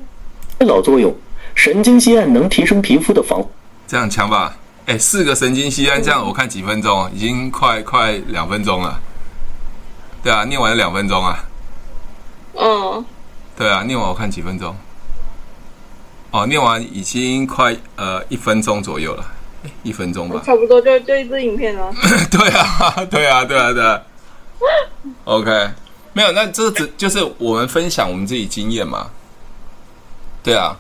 [0.59, 1.15] 老作用。
[1.55, 3.51] 神经酰胺能提升皮肤的防护。
[3.87, 4.57] 这样强吧？
[4.87, 9.01] 哎，四个神经酰胺，这样我看几分钟，已经快快两分钟了。
[10.23, 11.45] 对啊，念完了两分钟啊。
[12.55, 13.05] 嗯。
[13.57, 14.75] 对啊，念完我看几分钟。
[16.31, 19.25] 哦，念完已经快呃一分钟左右了，
[19.83, 20.41] 一分钟吧。
[20.47, 21.93] 差不多就就一支影片了。
[22.31, 24.01] 对啊，对啊，对啊，对啊。
[25.25, 25.71] OK，
[26.13, 29.09] 没有，那这只就是我们分享我们自己经验嘛。
[30.43, 30.77] 对啊，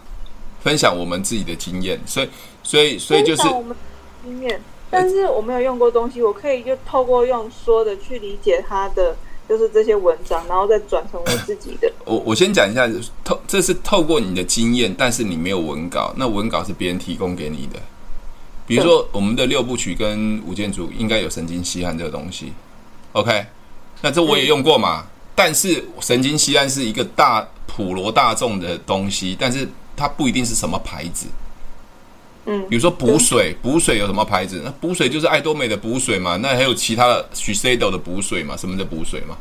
[0.62, 2.29] 分享我们自己的经验，所以。
[2.62, 3.75] 所以，所以就是我们
[4.23, 9.16] 经验，但是我没有用过东西，我可以就透过用说的去理解他的，
[9.49, 11.90] 就是这些文章，然后再转成我自己的。
[12.05, 12.87] 我我先讲一下，
[13.25, 17.81] 透这是透过你的经验，但是你没有文稿，那文稿是别人提供给你的。
[18.66, 22.53] 比如说，我们的六部曲跟吴建祖应该有神经酰胺这个东西
[23.12, 23.46] ，OK？
[24.03, 25.07] 那这我也用过嘛？
[25.35, 29.66] 但是神经酰胺是一个大普罗大众的东西，但是
[30.00, 31.26] 它不一定是什么牌子。
[32.46, 34.62] 嗯，比如说补水，补水有什么牌子？
[34.64, 39.36] 那补水就是爱多美的补水嘛，那还有其他的 Shiseido 的补水嘛，什么的补水嘛，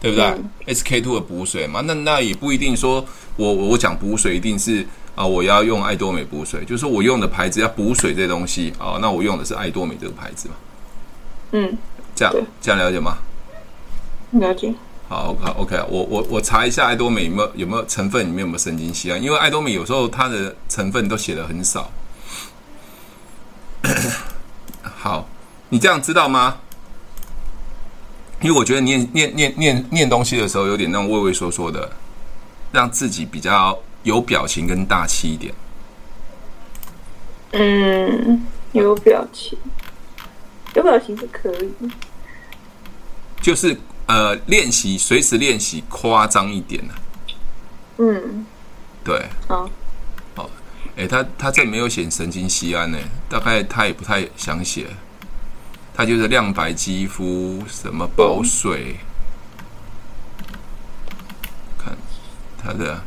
[0.00, 10.54] 对不对、嗯、？SK two 的补水嘛，那那也不一定说我我讲补水一定是啊，我要用爱多美补水，就是我用的牌子要补水这东西啊，那我用的是爱多美这个牌子嘛。
[11.50, 11.76] 嗯，
[12.14, 13.18] 这样这样了解吗？
[14.30, 14.72] 了解。
[15.08, 21.90] 好，OK，OK，我我我查一下爱多美有没有有没有成分里面有没有神经酰胺，因为爱多美有时候它的成分都写的很少。
[24.82, 25.28] 好，
[25.68, 26.56] 你这样知道吗？
[28.42, 31.90] 因为我觉得念念念念念东西的时候有点那种畏畏缩缩的，
[32.72, 35.54] 让自己比较有表情跟大气一点。
[37.52, 39.56] 嗯，有表情，
[40.74, 41.72] 有表情是可以。
[43.40, 46.94] 就是呃，练习随时练习夸张一点呢。
[47.98, 48.46] 嗯，
[49.04, 49.26] 对。
[49.48, 49.70] 好。
[50.98, 54.86] 哎，他他这没有写神经酰胺呢，大概他也不太想写。
[55.94, 58.96] 他就是亮白肌肤，什么保水，
[61.76, 61.94] 看
[62.56, 62.98] 他的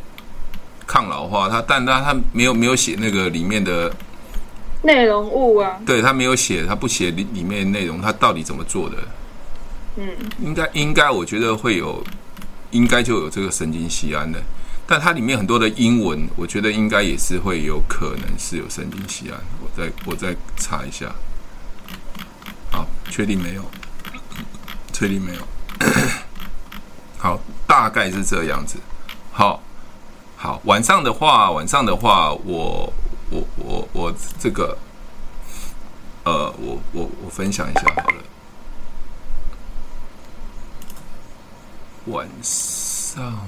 [0.85, 3.91] 抗老化，他但他他没有没有写那个里面的
[4.83, 5.79] 内容物啊。
[5.83, 8.97] 对，他没有写，他不写里里面的内容，他到底怎么做的？
[9.99, 10.07] 嗯，
[10.41, 12.01] 应该应该，我觉得会有，
[12.71, 14.41] 应该就有这个神经酰胺的。
[14.87, 19.41] 但它里面很多的英文，我觉得应该也是会有可能是有神经酰胺。
[19.61, 21.13] 我再我再查一下，
[22.71, 23.63] 好，确定没有？
[24.93, 25.41] 确定没有？
[27.19, 28.77] 好，大概是这样子。
[29.33, 29.61] 好，
[30.37, 32.91] 好，晚上的话，晚上的话，我
[33.29, 34.77] 我我我这个，
[36.23, 38.15] 呃，我我我分享一下好了。
[42.07, 43.47] 晚上。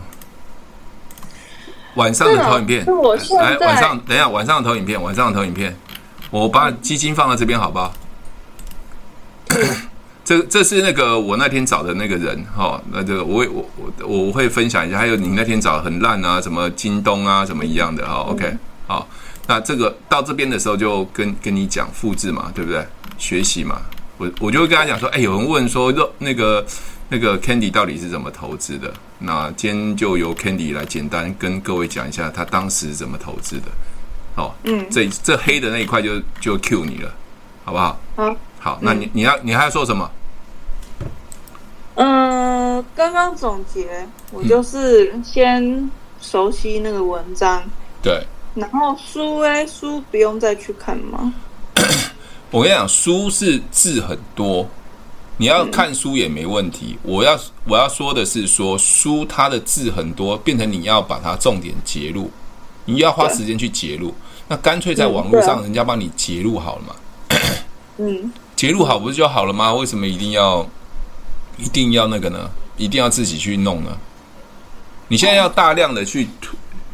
[1.95, 5.75] 晚上的投影片，来晚上等一下，晚上的投影片，晚上的投影片，
[6.29, 7.93] 我把基金放到这边好不好？
[10.23, 18.55] 这这是那个我那天找的那个人哈，那这个我我我我会分享一下，还有你那天找的很烂啊，什么京东啊，什么一样的哈，OK，
[18.87, 19.05] 好，
[19.47, 22.87] 那这个到这边的时候就跟跟你讲复制嘛，对不对？
[23.17, 23.81] 学习嘛，
[24.17, 26.65] 我我就会跟他讲说，哎，有人问说那个。
[27.13, 28.93] 那个 Candy 到底是怎么投资的？
[29.19, 33.63] 那今天就由 Candy 来简单跟各位讲一下他当时怎么投资的。
[34.34, 37.13] 好，嗯，这这黑的那一块就就 Q 你了，
[37.65, 38.00] 好不好？
[38.15, 40.10] 好，好，那你你要你还要说什么？
[41.95, 47.62] 嗯、呃，刚刚总结，我就是先熟悉那个文章，
[48.02, 51.34] 对，然后书诶，书不用再去看吗？
[52.52, 54.65] 我跟你讲，书是字很多。
[55.41, 62.30] 你要看书也没问题，我要我要说的是说书它的字很多，变成你要把它重点截录，
[62.86, 64.13] 你要花时间去截录，
[64.49, 66.95] 那干脆在网络上人家帮你截录好了嘛，
[67.97, 69.73] 嗯， 截录好不是就好了吗？
[69.73, 70.63] 为什么一定要
[71.58, 72.47] 一定要那个呢？
[72.77, 73.97] 一定要自己去弄呢？
[75.08, 76.27] 你现在要大量的去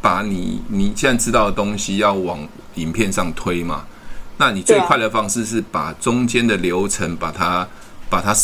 [0.00, 3.84] 把你你现在知道的东西要往影片上推嘛？
[4.38, 7.68] 那你最快的方式是把中间的流程把它
[8.10, 8.34] 把它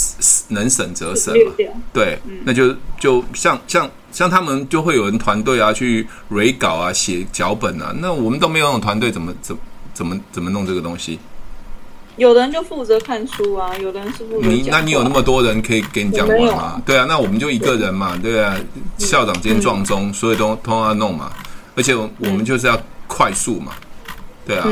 [0.49, 1.53] 能省则省嘛？
[1.93, 9.57] 对，那就就像像像他们就会有人团队啊去 re 稿啊写脚本啊，那我们都没有那种团队，怎么怎
[9.93, 11.19] 怎么怎么弄这个东西？
[12.17, 14.47] 有的人就负责看书啊，有的人是负责。
[14.47, 16.81] 你那你有那么多人可以给你讲完吗？
[16.87, 18.57] 对啊，那我们就一个人嘛，对啊，
[18.99, 21.33] 校长兼撞钟，所以都都要弄嘛，
[21.75, 23.73] 而且我们就是要快速嘛，
[24.47, 24.65] 对啊。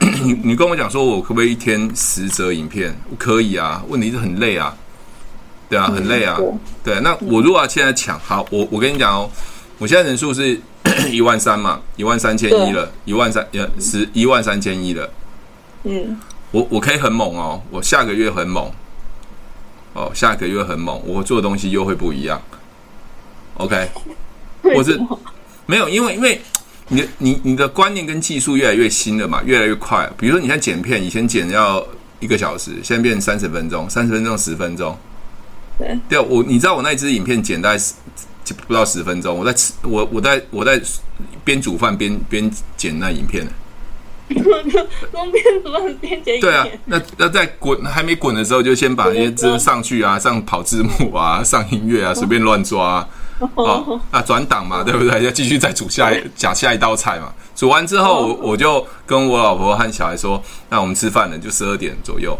[0.00, 2.94] 你 你跟我讲说，我可不可以一天十则影片？
[3.18, 4.74] 可以啊，问题是很累啊，
[5.68, 6.38] 对啊，很累啊，
[6.82, 6.98] 对。
[7.00, 9.30] 那我如果要现在抢，好，我我跟你讲哦，
[9.78, 10.60] 我现在人数是
[11.12, 15.10] 一万三嘛，一万三千一了，一万三呃十一万三千一了，
[15.84, 16.16] 嗯。
[16.52, 18.68] 我我可以很猛哦，我下个月很猛，
[19.92, 22.42] 哦，下个月很猛，我做的东西又会不一样。
[23.54, 23.88] OK，
[24.74, 25.00] 我是
[25.66, 26.40] 没有，因为因为
[26.92, 30.10] 你你你的观念跟技术越来越新了嘛，越来越快。
[30.18, 31.84] 比如说，你看剪片，以前剪要
[32.18, 34.96] 一个小时，现在变三十分钟，三十分钟十分钟。
[35.78, 37.82] 对，对，我你知道我那支影片剪大概
[38.66, 40.80] 不到十分钟，我在吃我我在我在
[41.44, 43.46] 边煮饭边边剪那影片。
[44.28, 44.42] 东
[45.32, 46.40] 边煮饭边剪？
[46.40, 53.08] 对啊，那那在滚还没滚的时候，就先把那些 字上去啊，上跑字幕啊，上音乐啊，随便乱抓啊，
[53.54, 55.24] 哦那转档嘛，对不对？
[55.24, 57.32] 要继续再煮下一讲下一道菜嘛。
[57.56, 62.38] 煮完之后，我我就跟我老婆和小孩说：“那我们吃饭了，就十二点左右，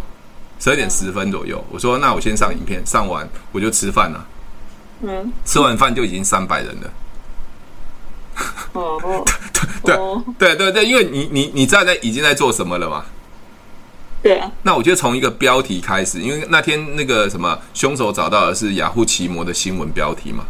[0.58, 4.26] 十二点十分左右。”我说：“那我先上影片，上完我就吃饭了。”
[5.02, 6.90] 嗯，吃完饭就已经三百人了。
[8.72, 9.24] 哦，
[10.38, 13.04] 对对对对，因为你你你知道在已经在做什么了嘛？
[14.22, 14.50] 对啊。
[14.62, 20.44] 那我就从一个标题开始，因为那天那个什么凶手找到的是雅虎奇摩的新闻标题嘛。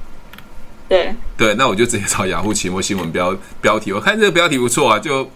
[0.91, 5.31] 对对，那我就直接找雅虎期末新闻标标题，我看这个标题不错啊，就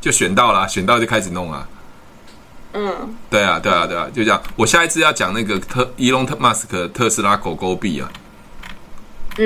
[0.00, 1.68] 就选到了，选到就开始弄啊。
[2.74, 4.40] 嗯，对啊对啊对啊，就这样。
[4.54, 8.08] 我下一次要讲那个特伊隆特马斯克特斯拉狗狗币啊。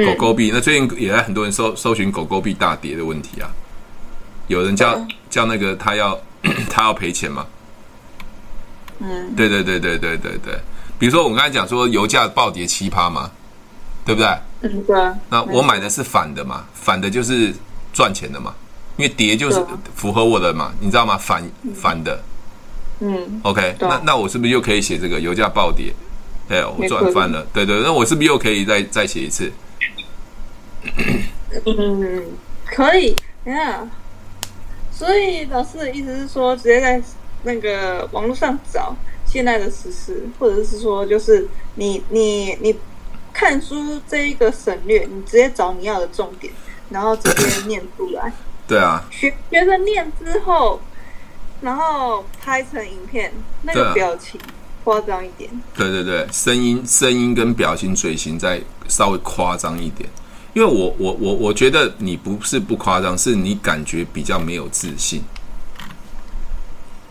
[0.06, 3.48] 狗狗币，那最近也在很多人搜搜寻狗狗币大跌的问题啊，
[4.48, 5.00] 有人叫
[5.30, 6.20] 叫那个他要
[6.68, 7.46] 他要赔钱吗？
[8.98, 10.58] 嗯，对对对对对对对，
[10.98, 13.30] 比如说我们刚才讲说油价暴跌七趴嘛，
[14.04, 14.28] 对不对？
[14.64, 14.96] 嗯，对。
[15.30, 17.54] 那我买的是反的嘛，反的就是
[17.92, 18.54] 赚钱的嘛，
[18.96, 21.16] 因为跌就是符合我的嘛，你知道吗？
[21.16, 21.42] 反
[21.74, 22.20] 反的，
[23.00, 25.94] 嗯，OK，那那我是不是又可以写这个油价暴跌？
[26.48, 29.52] 哎，我赚翻了，对对，那我是不是又可以再再写一次？
[31.64, 32.22] 嗯，
[32.66, 33.86] 可以，等下。
[34.92, 37.02] 所以老师的意思是说，直接在
[37.42, 38.94] 那个网络上找
[39.26, 42.76] 现在的时事，或者是说，就是你你你
[43.34, 46.50] 看书这一个省略，你直接找你要的重点，
[46.88, 48.32] 然后直接念出来。
[48.66, 49.04] 对啊。
[49.10, 50.80] 学学着念之后，
[51.60, 54.40] 然后拍成影片，那个表情
[54.84, 55.50] 夸张一点。
[55.74, 60.08] 对对对，声音声音跟表情嘴型再稍微夸张一点。
[60.54, 65.22] 因为我我我我觉得你不是不夸张，是你感觉比较没有自信。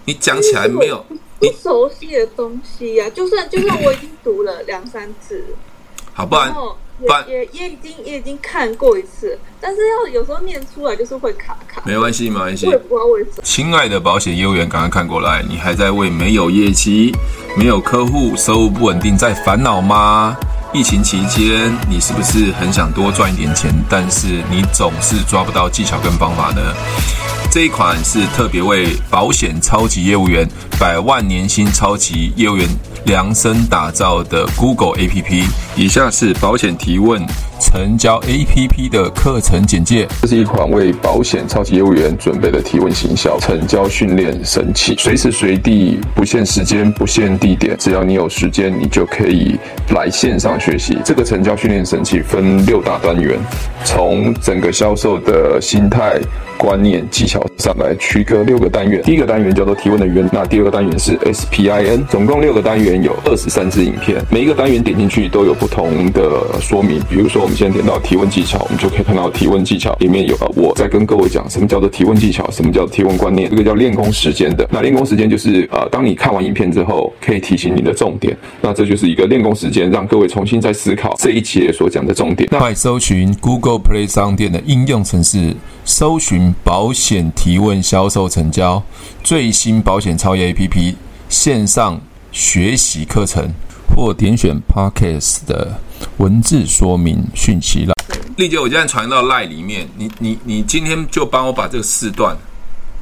[0.05, 1.05] 你讲起来没有
[1.39, 5.45] 不熟悉的东西呀、啊，就算就算我已经读了两三次，
[6.13, 6.47] 好，不然
[6.99, 11.81] 也不然也也已经也已经看过一次，但是要有时候念出来就是会卡卡。
[11.85, 12.67] 没关系，没关系。
[12.67, 13.43] 我也不知道为什么。
[13.43, 17.11] 亲爱的保险业务员，赶快看过来，你还在为没有业绩、
[17.57, 20.37] 没有客户、收入不稳定在烦恼吗？
[20.71, 26.61] 疫情期间，你是不是很想多赚一点钱，但是你总是抓不到技巧跟方法呢？
[27.53, 30.43] 这一款是特别为保险超级业务员、
[30.79, 32.67] 百万年薪超级业务员
[33.05, 35.45] 量身打造的 Google APP。
[35.75, 37.23] 以下是保险提问
[37.63, 40.05] 成交 APP 的课程简介。
[40.21, 49.57] 这是一款为保险超级业务员准备的提问行销成交训练神器，随时随地不限时间、不限地点，只要你有时间，你就可以
[49.95, 50.97] 来线上学习。
[51.05, 53.39] 这个成交训练神器分六大单元，
[53.85, 56.19] 从整个销售的心态。
[56.55, 66.21] 观念技巧上来区隔六个单元，第一个单元叫做提问的源，那第二个单元是 SPIN，总共六个单元有二十三支影片，每一个单元点进去都有不同的
[66.61, 67.01] 说明。
[67.09, 74.67] 比如说，们现在点到提问技巧，我们就可以看到提问技巧里面有啊我在跟各位讲什么叫做提问技巧，什么叫提问观念，这个叫练功时间的。
[74.71, 82.49] 那练功时间就是呃，当你看完影片之后，可以提醒你的重点，那这就是一个练功时间，让各位重新再思考这一节所讲的重点。
[82.51, 86.53] 那快搜寻 Google Play 商店的应用程式，搜寻。
[86.63, 88.81] 保险提问销售成交
[89.23, 90.95] 最新保险超业 APP
[91.29, 92.01] 线上
[92.31, 93.53] 学习课程，
[93.89, 95.79] 或点选 Podcast 的
[96.17, 97.93] 文字说明讯息栏。
[98.37, 102.35] 丽姐，我现在传到 LINE 里面，你你你今天就帮我把这个四段，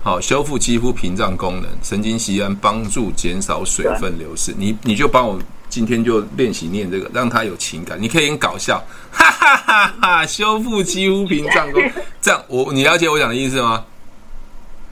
[0.03, 10.25] 好，修复肌肤屏障功能，神经酰胺帮助减少水分流失，你你就帮我今天就练习念这个，让它有情感，你可以很搞笑， 哈哈哈哈！
[10.25, 13.85] 修复肌肤屏障功能，这样我你了解我讲的意思吗？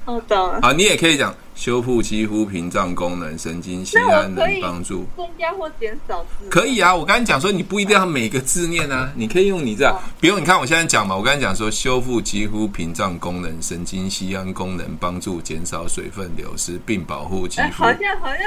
[0.06, 0.60] 我懂了。
[0.62, 1.36] 好，你也可以讲。
[1.60, 6.48] 修复肌肤屏障功能，神经酰胺能帮助增加或减少字。
[6.50, 17.62] 可以啊，我刚才讲说你不一定要每个字念啊，你可以用你这样，比如你看我现在讲嘛，我刚才讲说修复肌肤屏障功能，神经酰胺功能帮助减少水分流失并保护肌肤。
[17.64, 18.38] 欸，好像好像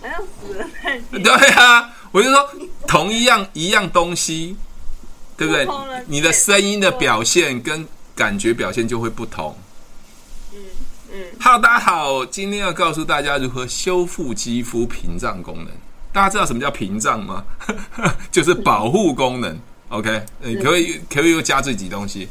[0.00, 1.00] 好像死了在。
[1.18, 2.50] 对啊，我就说
[2.86, 4.56] 同一样一样东西，
[5.36, 5.66] 对不对？
[6.06, 7.84] 你的声音的表现跟
[8.14, 9.56] 感觉表现就会不同。
[11.40, 15.68] Hello，大家好，今天要告诉大家如何修复肌肤屏障功能。
[16.12, 17.44] 大家知道什么叫屏障吗？
[18.32, 19.56] 就是保护功能。
[19.90, 22.28] OK，你可以可以又加这几东西？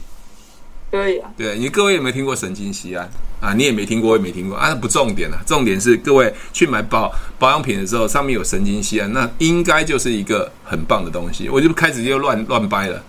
[0.91, 1.31] 可以啊。
[1.37, 3.09] 对，你各位有没有听过神经酰胺
[3.39, 3.53] 啊？
[3.53, 4.75] 你也没听过，我也没听过啊。
[4.75, 7.09] 不重点了，重点是各位去买保
[7.39, 11.47] 保养品的时候，上面有神经酰胺，那应该就是一个很棒的东西。
[11.47, 13.01] 我就开始又乱乱掰了。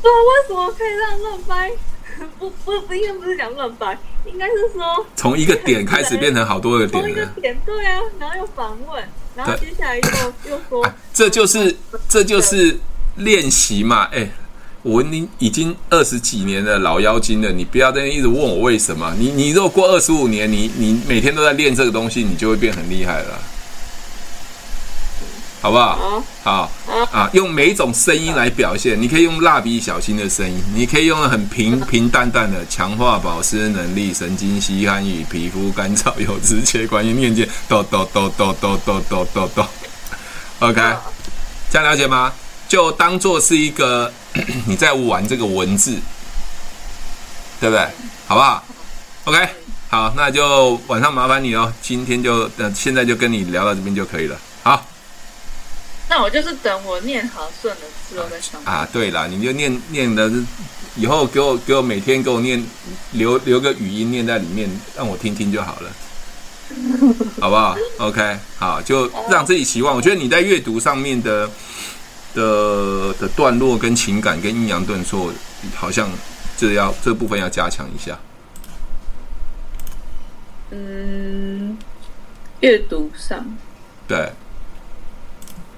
[0.00, 1.72] 那为什么可以让乱掰？
[2.38, 3.96] 不 不不，应该不是讲乱掰，
[4.26, 7.02] 应该是说 从一个点 开始变成好多个点。
[7.02, 9.02] 从一个点，对啊，然后又反问，
[9.34, 11.76] 然后接下来又又说，这就是
[12.08, 12.78] 这就是
[13.16, 14.04] 练习嘛。
[14.12, 14.28] 哎，
[14.82, 19.14] 我你已经二十几年的老妖精了，你不要在那一直问我为什么。
[19.18, 23.38] 你你如果过二十五年，你你每天都在练这个东西，你就会变很厉害了。
[25.62, 26.22] 好不好？
[26.42, 26.70] 好
[27.12, 27.28] 啊！
[27.34, 37.12] 用每一种声音来表现，你可以用蜡笔小新的声音，你可以用很平 平淡淡的强化保湿能力，神经吸汗与皮肤干燥有直接关系。
[37.12, 39.68] 念经，哆哆哆哆哆哆哆哆哆。
[40.60, 40.80] OK，
[41.70, 42.32] 这样了解吗？
[42.66, 44.10] 就当做是一个
[44.64, 45.98] 你在玩这个文字，
[47.60, 47.86] 对不对？
[48.26, 48.64] 好不好
[49.24, 49.48] ？OK，
[49.88, 51.70] 好，那就晚上麻烦你哦。
[51.82, 54.38] 今天就呃，现在就跟你聊到这边就可以了。
[56.10, 56.16] 好。
[56.16, 58.86] 那我就是等我念好顺了之后再上啊。
[58.92, 60.30] 对了，你就念念的，
[60.96, 62.62] 以后给我给我每天给我念，
[63.12, 65.90] 留留个语音念在里面，让我听听就好了，
[67.40, 69.94] 好不好？OK，好，就让自己习惯。
[69.94, 71.48] 我觉得你在阅读上面的
[72.34, 75.32] 的的段落跟情感跟阴阳顿挫，
[75.76, 76.10] 好像
[76.56, 78.18] 这要这部分要加强一下。
[80.72, 81.78] 嗯，
[82.60, 83.44] 阅读上
[84.06, 84.30] 对。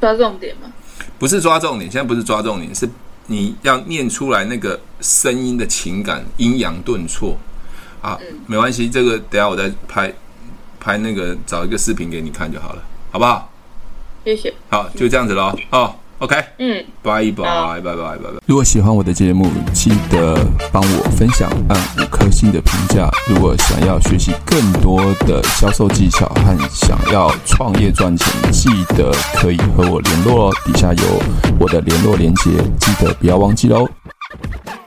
[0.03, 0.73] 抓重点吗？
[1.17, 2.91] 不是抓重点，现在不是抓重点，是
[3.27, 7.39] 你要念出来那个声音的情感，阴阳顿挫
[8.01, 10.13] 啊，嗯、没关系，这个等下我再拍
[10.81, 12.83] 拍那个找一个视频给你看就好了，
[13.13, 13.49] 好不好？
[14.25, 14.53] 谢谢。
[14.69, 15.57] 好，就这样子喽。
[15.71, 15.95] 哦。
[16.23, 18.39] OK，嗯，拜拜，拜拜，拜拜。
[18.47, 20.39] 如果喜欢我的节目，记得
[20.71, 23.11] 帮我分享，按五颗星的评价。
[23.27, 30.55] 如果想要学习更多的销售技巧和想要创业赚钱，记得可以和我联络哦。
[30.65, 31.03] 底下有
[31.59, 33.89] 我的联络连接，记得不要忘记喽。